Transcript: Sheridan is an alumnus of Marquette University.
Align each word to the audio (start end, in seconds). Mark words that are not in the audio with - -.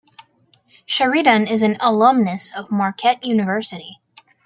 Sheridan 0.87 1.45
is 1.45 1.61
an 1.61 1.77
alumnus 1.79 2.51
of 2.55 2.71
Marquette 2.71 3.23
University. 3.23 4.01